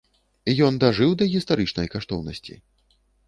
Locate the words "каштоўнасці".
1.97-2.57